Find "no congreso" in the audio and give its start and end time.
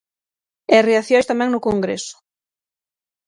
1.51-2.15